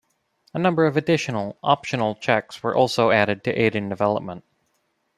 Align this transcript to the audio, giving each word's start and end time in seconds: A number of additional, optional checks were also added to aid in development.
A 0.51 0.57
number 0.57 0.87
of 0.87 0.97
additional, 0.97 1.59
optional 1.61 2.15
checks 2.15 2.63
were 2.63 2.75
also 2.75 3.11
added 3.11 3.43
to 3.43 3.51
aid 3.53 3.75
in 3.75 3.87
development. 3.87 4.43